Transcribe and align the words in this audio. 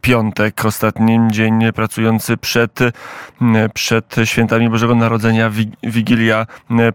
piątek, 0.00 0.64
ostatni 0.64 1.18
dzień 1.30 1.72
pracujący 1.74 2.36
przed, 2.36 2.78
przed 3.74 4.16
świętami 4.24 4.70
Bożego 4.70 4.94
Narodzenia. 4.94 5.50
Wigilia 5.82 6.46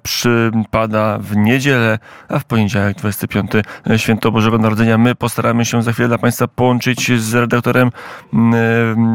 przypada 0.03 1.17
w 1.19 1.35
niedzielę, 1.35 1.99
a 2.29 2.39
w 2.39 2.45
poniedziałek 2.45 2.97
25 2.97 3.51
święto 3.97 4.31
Bożego 4.31 4.57
Narodzenia. 4.57 4.97
My 4.97 5.15
postaramy 5.15 5.65
się 5.65 5.83
za 5.83 5.93
chwilę 5.93 6.07
dla 6.07 6.17
Państwa 6.17 6.47
połączyć 6.47 7.21
z 7.21 7.33
redaktorem 7.33 7.91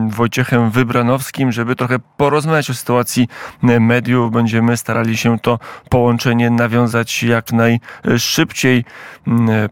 Wojciechem 0.09 0.71
Wybranowskim, 0.71 1.53
żeby 1.53 1.77
trochę 1.77 1.99
porozmawiać 2.17 2.71
o 2.71 2.75
sytuacji 2.75 3.29
mediów. 3.63 4.33
Będziemy 4.33 4.77
starali 4.77 5.17
się 5.17 5.39
to 5.39 5.59
połączenie 5.89 6.51
nawiązać 6.51 7.23
jak 7.23 7.53
najszybciej. 7.53 8.85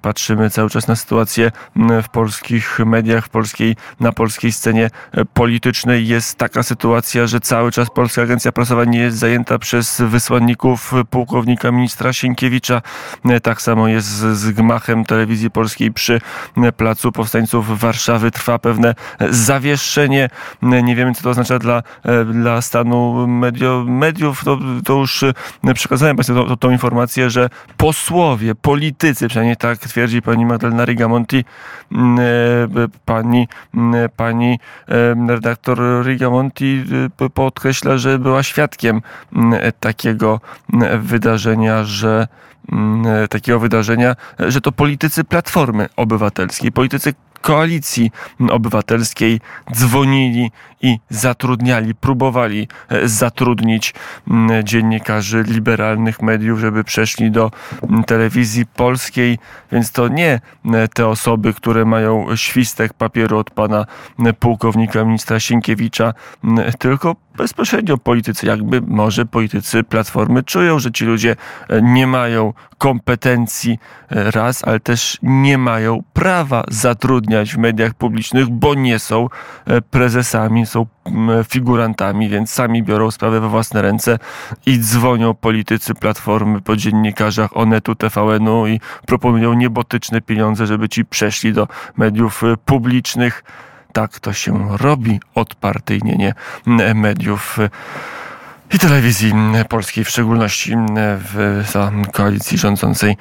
Patrzymy 0.02 0.50
cały 0.50 0.70
czas 0.70 0.88
na 0.88 0.96
sytuację 0.96 1.50
w 2.02 2.08
polskich 2.08 2.78
mediach, 2.86 3.24
w 3.24 3.28
polskiej 3.28 3.65
polskiej, 3.74 3.76
na 4.00 4.12
polskiej 4.12 4.52
scenie 4.52 4.90
e, 5.12 5.24
politycznej 5.24 6.08
jest 6.08 6.38
taka 6.38 6.62
sytuacja, 6.62 7.26
że 7.26 7.40
cały 7.40 7.72
czas 7.72 7.90
Polska 7.90 8.22
Agencja 8.22 8.52
Prasowa 8.52 8.84
nie 8.84 8.98
jest 8.98 9.18
zajęta 9.18 9.58
przez 9.58 10.00
wysłanników 10.00 10.92
pułkownika 11.10 11.70
ministra 11.72 12.12
Sienkiewicza. 12.12 12.82
E, 13.24 13.40
tak 13.40 13.62
samo 13.62 13.88
jest 13.88 14.08
z 14.08 14.50
gmachem 14.50 15.04
telewizji 15.04 15.50
polskiej 15.50 15.92
przy 15.92 16.20
e, 16.56 16.72
Placu 16.72 17.12
Powstańców 17.12 17.80
Warszawy. 17.80 18.30
Trwa 18.30 18.58
pewne 18.58 18.94
zawieszenie. 19.30 20.28
Nie 20.62 20.96
wiemy, 20.96 21.14
co 21.14 21.22
to 21.22 21.30
oznacza 21.30 21.58
dla, 21.58 21.82
dla 22.32 22.62
stanu 22.62 23.26
medio, 23.26 23.84
mediów. 23.88 24.44
To, 24.44 24.58
to 24.84 24.92
już 24.92 25.24
przekazałem 25.74 26.16
Państwu 26.16 26.34
tą, 26.34 26.56
tą 26.56 26.70
informację, 26.70 27.30
że 27.30 27.48
posłowie, 27.76 28.54
politycy, 28.54 29.28
przynajmniej 29.28 29.56
tak 29.56 29.78
twierdzi 29.78 30.22
pani 30.22 30.46
Magdalena 30.46 30.84
Rigamonti, 30.84 31.44
pani 33.04 33.48
pani 34.16 34.58
redaktor 35.28 35.78
Rigamonti 36.04 36.84
y, 37.22 37.30
podkreśla, 37.30 37.98
że 37.98 38.18
była 38.18 38.42
świadkiem 38.42 39.02
takiego 39.80 40.40
wydarzenia, 40.98 41.84
że 41.84 42.28
takiego 43.30 43.60
wydarzenia, 43.60 44.16
że 44.38 44.60
to 44.60 44.72
politycy 44.72 45.24
Platformy 45.24 45.88
Obywatelskiej, 45.96 46.72
politycy 46.72 47.14
koalicji 47.46 48.10
obywatelskiej 48.50 49.40
dzwonili 49.72 50.50
i 50.82 50.98
zatrudniali, 51.10 51.94
próbowali 51.94 52.68
e, 52.88 53.08
zatrudnić 53.08 53.94
dziennikarzy 54.64 55.44
liberalnych 55.48 56.22
mediów, 56.22 56.60
żeby 56.60 56.84
przeszli 56.84 57.30
do 57.30 57.50
telewizji 58.06 58.66
polskiej, 58.66 59.38
więc 59.72 59.92
to 59.92 60.08
nie 60.08 60.40
te 60.94 61.08
osoby, 61.08 61.54
które 61.54 61.84
mają 61.84 62.36
świstek 62.36 62.94
papieru 62.94 63.38
od 63.38 63.50
pana 63.50 63.86
pułkownika 64.40 65.04
ministra 65.04 65.40
Sienkiewicza, 65.40 66.14
tylko 66.78 67.16
bezpośrednio 67.36 67.98
politycy, 67.98 68.46
jakby 68.46 68.80
może 68.80 69.26
politycy 69.26 69.84
Platformy 69.84 70.42
czują, 70.42 70.78
że 70.78 70.92
ci 70.92 71.04
ludzie 71.04 71.36
e, 71.68 71.82
nie 71.82 72.06
mają 72.06 72.52
kompetencji 72.78 73.78
e, 74.10 74.30
raz, 74.30 74.64
ale 74.64 74.80
też 74.80 75.18
nie 75.22 75.58
mają 75.58 76.02
prawa 76.12 76.64
zatrudniać 76.68 77.54
w 77.54 77.58
mediach 77.58 77.94
publicznych, 77.94 78.48
bo 78.48 78.74
nie 78.74 78.98
są 78.98 79.28
e, 79.66 79.80
prezesami, 79.82 80.66
są 80.66 80.86
figurantami, 81.48 82.28
więc 82.28 82.50
sami 82.50 82.82
biorą 82.82 83.10
sprawę 83.10 83.40
we 83.40 83.48
własne 83.48 83.82
ręce 83.82 84.18
i 84.66 84.78
dzwonią 84.78 85.34
politycy 85.34 85.94
Platformy 85.94 86.60
po 86.60 86.76
dziennikarzach 86.76 87.56
Onetu, 87.56 87.94
TVN-u 87.94 88.66
i 88.66 88.80
proponują 89.06 89.54
niebotyczne 89.54 90.20
pieniądze, 90.20 90.66
żeby 90.66 90.88
ci 90.88 91.04
przeszli 91.04 91.52
do 91.52 91.68
mediów 91.96 92.42
publicznych 92.64 93.42
tak 93.96 94.20
to 94.20 94.32
się 94.32 94.76
robi 94.76 95.20
odpartyjnienie 95.34 96.34
mediów 96.94 97.58
i 98.74 98.78
telewizji 98.78 99.32
polskiej, 99.68 100.04
w 100.04 100.10
szczególności 100.10 100.74
w 101.18 101.64
za 101.72 101.92
koalicji 102.12 102.58
rządzącej 102.58 103.16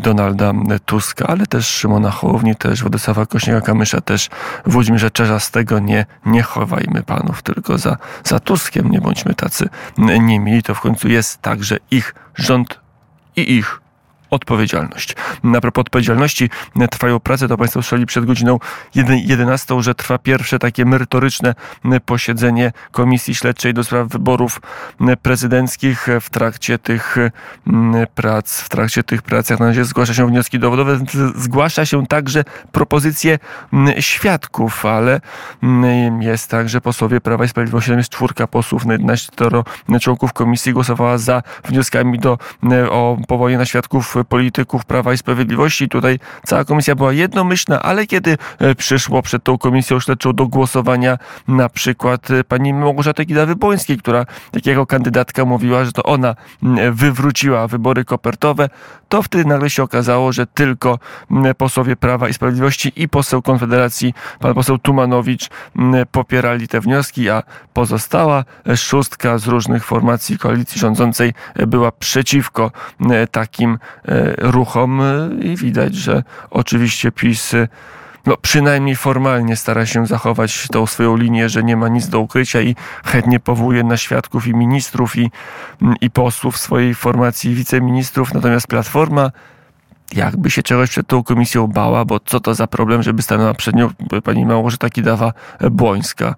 Donalda 0.00 0.52
Tuska, 0.86 1.26
ale 1.26 1.46
też 1.46 1.66
Szymona 1.66 2.10
Hołowni, 2.10 2.56
też 2.56 2.80
Władysława 2.80 3.22
Kośniaka-Kamysza, 3.22 4.00
też 4.00 4.28
Włodzimierza 4.66 5.10
Czerzastego. 5.10 5.78
Nie, 5.78 6.06
nie 6.26 6.42
chowajmy 6.42 7.02
panów 7.02 7.42
tylko 7.42 7.78
za, 7.78 7.96
za 8.24 8.40
Tuskiem, 8.40 8.90
nie 8.90 9.00
bądźmy 9.00 9.34
tacy 9.34 9.68
niemili. 9.98 10.62
To 10.62 10.74
w 10.74 10.80
końcu 10.80 11.08
jest 11.08 11.42
także 11.42 11.76
ich 11.90 12.14
rząd 12.34 12.80
i 13.36 13.56
ich 13.56 13.80
odpowiedzialność. 14.30 15.16
Na 15.44 15.60
propos 15.60 15.80
odpowiedzialności 15.80 16.50
trwają 16.90 17.20
prace, 17.20 17.48
to 17.48 17.56
Państwo 17.56 17.82
słyszeli 17.82 18.06
przed 18.06 18.24
godziną 18.24 18.58
11, 18.94 19.82
że 19.82 19.94
trwa 19.94 20.18
pierwsze 20.18 20.58
takie 20.58 20.84
merytoryczne 20.84 21.54
posiedzenie 22.06 22.72
Komisji 22.92 23.34
Śledczej 23.34 23.74
do 23.74 23.84
spraw 23.84 24.08
wyborów 24.08 24.60
prezydenckich. 25.22 26.06
W 26.20 26.30
trakcie 26.30 26.78
tych 26.78 27.16
prac, 28.14 28.60
w 28.60 28.68
trakcie 28.68 29.02
tych 29.02 29.22
prac, 29.22 29.50
jak 29.50 29.60
na 29.60 29.66
razie 29.66 29.84
zgłasza 29.84 30.14
się 30.14 30.26
wnioski 30.26 30.58
dowodowe, 30.58 30.98
zgłasza 31.36 31.86
się 31.86 32.06
także 32.06 32.44
propozycje 32.72 33.38
świadków, 34.00 34.86
ale 34.86 35.20
jest 36.20 36.50
tak, 36.50 36.68
że 36.68 36.80
posłowie 36.80 37.20
Prawa 37.20 37.44
i 37.44 37.48
Sprawiedliwości, 37.48 37.92
jest 37.92 38.10
czwórka 38.10 38.46
posłów, 38.46 38.82
11 38.86 39.32
członków 40.00 40.32
komisji 40.32 40.72
głosowała 40.72 41.18
za 41.18 41.42
wnioskami 41.64 42.18
do, 42.18 42.38
o 42.90 43.16
powołanie 43.28 43.58
na 43.58 43.64
świadków 43.64 44.16
polityków 44.24 44.84
Prawa 44.84 45.12
i 45.12 45.18
Sprawiedliwości. 45.18 45.88
Tutaj 45.88 46.18
cała 46.46 46.64
komisja 46.64 46.94
była 46.94 47.12
jednomyślna, 47.12 47.82
ale 47.82 48.06
kiedy 48.06 48.38
e, 48.58 48.74
przyszło 48.74 49.22
przed 49.22 49.44
tą 49.44 49.58
komisją 49.58 50.00
śledczą 50.00 50.32
do 50.32 50.46
głosowania 50.46 51.18
na 51.48 51.68
przykład 51.68 52.30
e, 52.30 52.44
pani 52.44 52.74
Małgorzata 52.74 53.22
Kidawy-Błońskiej, 53.22 53.98
która 53.98 54.26
takiego 54.50 54.86
kandydatka 54.86 55.44
mówiła, 55.44 55.84
że 55.84 55.92
to 55.92 56.02
ona 56.02 56.34
wywróciła 56.92 57.68
wybory 57.68 58.04
kopertowe, 58.04 58.68
to 59.08 59.22
wtedy 59.22 59.44
nagle 59.44 59.70
się 59.70 59.82
okazało, 59.82 60.32
że 60.32 60.46
tylko 60.46 60.98
posłowie 61.58 61.96
Prawa 61.96 62.28
i 62.28 62.34
Sprawiedliwości 62.34 62.92
i 62.96 63.08
poseł 63.08 63.42
Konfederacji, 63.42 64.14
pan 64.40 64.54
poseł 64.54 64.78
Tumanowicz 64.78 65.48
popierali 66.12 66.68
te 66.68 66.80
wnioski, 66.80 67.30
a 67.30 67.42
pozostała 67.72 68.44
szóstka 68.76 69.38
z 69.38 69.46
różnych 69.46 69.84
formacji 69.84 70.38
koalicji 70.38 70.80
rządzącej 70.80 71.34
była 71.66 71.92
przeciwko 71.92 72.70
takim 73.30 73.78
ruchom 74.38 75.00
e, 75.00 75.30
i 75.42 75.56
widać, 75.56 75.94
że 75.94 76.22
oczywiście 76.50 77.12
PiS 77.12 77.54
e, 77.54 77.68
no, 78.26 78.36
przynajmniej 78.36 78.96
formalnie 78.96 79.56
stara 79.56 79.86
się 79.86 80.06
zachować 80.06 80.68
tą 80.72 80.86
swoją 80.86 81.16
linię, 81.16 81.48
że 81.48 81.62
nie 81.64 81.76
ma 81.76 81.88
nic 81.88 82.08
do 82.08 82.20
ukrycia 82.20 82.60
i 82.60 82.76
chętnie 83.04 83.40
powołuje 83.40 83.84
na 83.84 83.96
świadków 83.96 84.46
i 84.46 84.54
ministrów 84.54 85.16
i, 85.16 85.30
i 86.00 86.10
posłów 86.10 86.58
swojej 86.58 86.94
formacji 86.94 87.54
wiceministrów. 87.54 88.34
Natomiast 88.34 88.66
Platforma 88.66 89.30
jakby 90.14 90.50
się 90.50 90.62
czegoś 90.62 90.90
przed 90.90 91.06
tą 91.06 91.22
komisją 91.22 91.66
bała, 91.66 92.04
bo 92.04 92.20
co 92.20 92.40
to 92.40 92.54
za 92.54 92.66
problem, 92.66 93.02
żeby 93.02 93.22
stanęła 93.22 93.54
przed 93.54 93.74
nią 93.74 93.90
pani 94.24 94.46
Małgorzata 94.46 94.88
Kidawa-Błońska. 94.88 96.34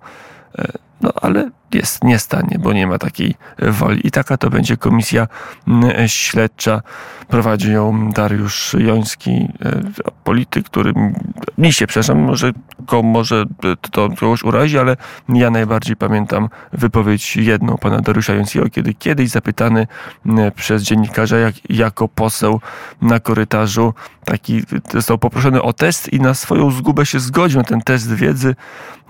No 1.02 1.12
ale 1.22 1.50
jest, 1.74 2.04
nie 2.04 2.18
stanie, 2.18 2.58
bo 2.58 2.72
nie 2.72 2.86
ma 2.86 2.98
takiej 2.98 3.34
woli. 3.58 4.06
I 4.06 4.10
taka 4.10 4.36
to 4.36 4.50
będzie 4.50 4.76
komisja 4.76 5.28
mm, 5.68 6.08
śledcza. 6.08 6.82
Prowadzi 7.28 7.72
ją 7.72 8.10
Dariusz 8.10 8.76
Joński, 8.78 9.30
e, 9.30 9.80
polityk, 10.24 10.66
który 10.66 10.92
mi 11.58 11.72
się, 11.72 11.86
przepraszam, 11.86 12.18
może, 12.18 12.52
może 13.02 13.44
to 13.90 14.08
kogoś 14.20 14.42
urazi, 14.42 14.78
ale 14.78 14.96
ja 15.28 15.50
najbardziej 15.50 15.96
pamiętam 15.96 16.48
wypowiedź 16.72 17.36
jedną 17.36 17.78
pana 17.78 18.00
Dariusza 18.00 18.34
Jońskiego, 18.34 18.70
kiedy 18.70 18.94
kiedyś 18.94 19.30
zapytany 19.30 19.86
przez 20.56 20.82
dziennikarza, 20.82 21.38
jak, 21.38 21.54
jako 21.70 22.08
poseł 22.08 22.60
na 23.02 23.20
korytarzu, 23.20 23.94
taki 24.24 24.62
został 24.92 25.18
poproszony 25.18 25.62
o 25.62 25.72
test 25.72 26.12
i 26.12 26.20
na 26.20 26.34
swoją 26.34 26.70
zgubę 26.70 27.06
się 27.06 27.20
zgodził 27.20 27.58
na 27.58 27.64
ten 27.64 27.80
test 27.80 28.14
wiedzy. 28.14 28.54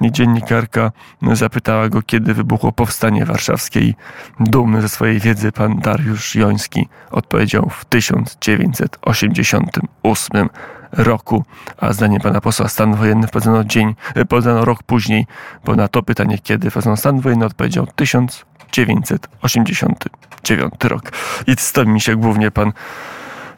Dziennikarka 0.00 0.92
zapytała 1.32 1.88
go, 1.88 2.02
kiedy 2.02 2.34
wybuchł 2.34 2.52
wybuchło 2.52 2.72
powstanie 2.72 3.24
warszawskie 3.24 3.80
i 3.80 3.94
dumny 4.40 4.82
ze 4.82 4.88
swojej 4.88 5.20
wiedzy 5.20 5.52
pan 5.52 5.78
Dariusz 5.78 6.34
Joński 6.34 6.88
odpowiedział 7.10 7.70
w 7.70 7.84
1988 7.84 10.48
roku, 10.92 11.44
a 11.76 11.92
zdaniem 11.92 12.20
pana 12.20 12.40
posła 12.40 12.68
stan 12.68 12.94
wojenny 12.94 13.26
wprowadzono 13.26 13.64
dzień, 13.64 13.94
wprowadzono 14.24 14.64
rok 14.64 14.82
później, 14.82 15.26
bo 15.64 15.76
na 15.76 15.88
to 15.88 16.02
pytanie, 16.02 16.38
kiedy 16.38 16.70
wprowadzono 16.70 16.96
stan 16.96 17.20
wojenny, 17.20 17.44
odpowiedział 17.44 17.86
1989 17.96 20.72
rok. 20.84 21.12
I 21.46 21.56
z 21.56 21.72
mi 21.86 22.00
się 22.00 22.16
głównie 22.16 22.50
pan 22.50 22.72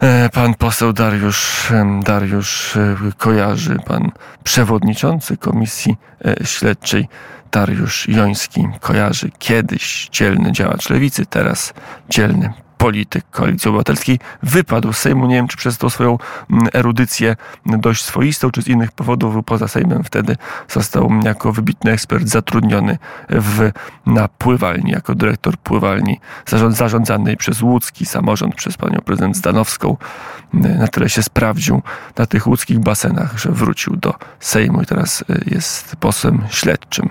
e, 0.00 0.28
Pan 0.28 0.54
poseł 0.54 0.92
Dariusz, 0.92 1.72
Dariusz 2.02 2.76
e, 2.76 2.96
kojarzy, 3.18 3.76
pan 3.86 4.10
przewodniczący 4.44 5.36
Komisji 5.36 5.96
e, 6.24 6.46
Śledczej 6.46 7.08
Dariusz 7.52 8.08
Joński 8.08 8.68
kojarzy 8.80 9.30
kiedyś 9.38 10.08
dzielny 10.12 10.52
działacz 10.52 10.90
lewicy, 10.90 11.26
teraz 11.26 11.74
dzielny 12.10 12.63
polityk 12.84 13.24
Koalicji 13.30 13.68
Obywatelskiej, 13.68 14.18
wypadł 14.42 14.92
z 14.92 14.98
Sejmu. 14.98 15.26
Nie 15.26 15.34
wiem, 15.34 15.48
czy 15.48 15.56
przez 15.56 15.78
tą 15.78 15.90
swoją 15.90 16.18
mm, 16.50 16.68
erudycję 16.74 17.36
dość 17.66 18.04
swoistą, 18.04 18.50
czy 18.50 18.62
z 18.62 18.68
innych 18.68 18.92
powodów 18.92 19.44
poza 19.44 19.68
Sejmem. 19.68 20.04
Wtedy 20.04 20.36
został 20.68 21.10
jako 21.24 21.52
wybitny 21.52 21.92
ekspert 21.92 22.28
zatrudniony 22.28 22.98
w, 23.28 23.70
na 24.06 24.28
pływalni, 24.28 24.90
jako 24.90 25.14
dyrektor 25.14 25.56
pływalni 25.56 26.20
zarządzanej 26.68 27.36
przez 27.36 27.62
łódzki 27.62 28.06
samorząd, 28.06 28.54
przez 28.54 28.76
panią 28.76 28.98
prezydent 29.04 29.36
Zdanowską. 29.36 29.96
Na 30.52 30.88
tyle 30.88 31.08
się 31.08 31.22
sprawdził 31.22 31.82
na 32.18 32.26
tych 32.26 32.46
łódzkich 32.46 32.78
basenach, 32.78 33.38
że 33.38 33.52
wrócił 33.52 33.96
do 33.96 34.14
Sejmu 34.40 34.82
i 34.82 34.86
teraz 34.86 35.20
y, 35.30 35.44
jest 35.46 35.96
posłem 35.96 36.42
śledczym. 36.50 37.08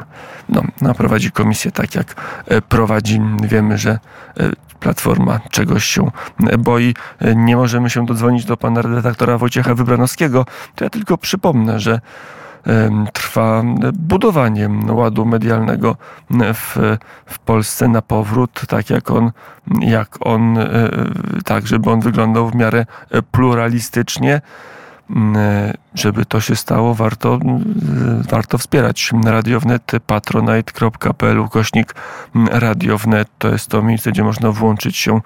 No, 0.49 0.63
no, 0.81 0.93
prowadzi 0.93 1.31
komisję 1.31 1.71
tak, 1.71 1.95
jak 1.95 2.15
y, 2.51 2.61
prowadzi. 2.61 3.21
Wiemy, 3.43 3.77
że 3.77 3.99
y, 4.39 4.51
Platforma 4.83 5.39
czegoś 5.65 5.85
się 5.85 6.11
boi. 6.59 6.93
Nie 7.35 7.55
możemy 7.55 7.89
się 7.89 8.05
dodzwonić 8.05 8.45
do 8.45 8.57
pana 8.57 8.81
redaktora 8.81 9.37
Wojciecha 9.37 9.75
Wybranowskiego. 9.75 10.45
To 10.75 10.83
ja 10.83 10.89
tylko 10.89 11.17
przypomnę, 11.17 11.79
że 11.79 12.01
trwa 13.13 13.63
budowanie 13.93 14.69
ładu 14.89 15.25
medialnego 15.25 15.95
w, 16.29 16.77
w 17.25 17.39
Polsce 17.39 17.87
na 17.87 18.01
powrót, 18.01 18.61
tak 18.67 18.89
jak 18.89 19.11
on, 19.11 19.31
jak 19.79 20.17
on, 20.19 20.57
tak 21.45 21.67
żeby 21.67 21.91
on 21.91 21.99
wyglądał 21.99 22.49
w 22.49 22.55
miarę 22.55 22.85
pluralistycznie. 23.31 24.41
Żeby 25.93 26.25
to 26.25 26.41
się 26.41 26.55
stało, 26.55 26.95
warto, 26.95 27.39
warto 28.29 28.57
wspierać 28.57 29.11
Radiownet, 29.25 29.91
patronite.pl, 30.07 31.47
kośnik 31.51 31.95
Radiownet. 32.51 33.29
To 33.37 33.47
jest 33.49 33.67
to 33.67 33.81
miejsce, 33.81 34.11
gdzie 34.11 34.23
można 34.23 34.51
włączyć 34.51 34.97
się 34.97 35.21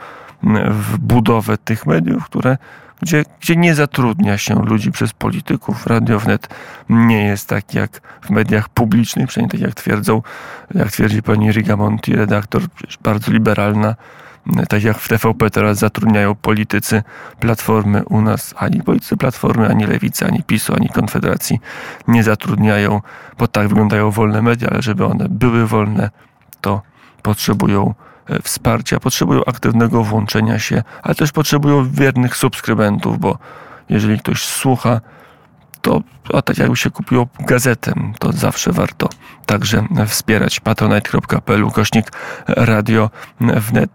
w 0.70 0.98
budowę 0.98 1.58
tych 1.58 1.86
mediów, 1.86 2.26
które 2.26 2.58
gdzie, 3.02 3.24
gdzie 3.42 3.56
nie 3.56 3.76
zatrudnia 3.76 4.38
się 4.38 4.66
ludzi 4.66 4.92
przez 4.92 5.14
polityków. 5.14 5.88
Radio 5.88 6.20
Wnet 6.20 6.48
nie 6.90 7.24
jest 7.24 7.50
tak 7.50 7.74
jak 7.74 8.02
w 8.22 8.30
mediach 8.30 8.70
publicznych, 8.70 9.28
przynajmniej 9.28 9.52
tak 9.52 9.62
jak 9.62 9.76
twierdzą, 9.76 10.22
jak 10.76 10.92
twierdzi 10.92 11.24
pani 11.24 11.52
Rigamonti, 11.52 12.16
redaktor, 12.16 12.62
bardzo 13.02 13.32
liberalna, 13.32 13.96
tak 14.70 14.84
jak 14.84 14.98
w 14.98 15.08
TVP 15.08 15.50
teraz 15.50 15.78
zatrudniają 15.78 16.36
politycy 16.36 17.04
Platformy 17.40 18.06
u 18.06 18.22
nas, 18.22 18.54
ani 18.58 18.84
politycy 18.84 19.18
Platformy, 19.18 19.70
ani 19.70 19.86
Lewicy, 19.86 20.26
ani 20.26 20.44
PiSu, 20.44 20.74
ani 20.74 20.90
Konfederacji 20.90 21.60
nie 22.08 22.24
zatrudniają, 22.24 23.02
bo 23.38 23.48
tak 23.48 23.68
wyglądają 23.68 24.12
wolne 24.12 24.42
media, 24.42 24.70
ale 24.70 24.82
żeby 24.82 25.06
one 25.06 25.30
były 25.30 25.68
wolne, 25.68 26.10
to 26.62 26.82
potrzebują 27.22 27.94
wsparcia, 28.44 29.00
potrzebują 29.00 29.42
aktywnego 29.46 30.04
włączenia 30.04 30.60
się, 30.60 30.84
ale 31.04 31.16
też 31.16 31.32
potrzebują 31.32 31.90
wiernych 31.90 32.36
subskrybentów, 32.36 33.20
bo 33.20 33.38
jeżeli 33.90 34.20
ktoś 34.20 34.46
słucha, 34.46 35.02
to 35.82 36.02
a 36.34 36.42
tak 36.42 36.58
jakby 36.58 36.78
się 36.78 36.90
kupiło 36.90 37.28
gazetę, 37.40 37.94
to 38.20 38.32
zawsze 38.32 38.72
warto 38.72 39.10
także 39.46 39.88
wspierać 40.08 40.60
patronite.pl 40.60 41.72
kośnik 41.72 42.12
radio 42.48 43.10
wnet. 43.40 43.86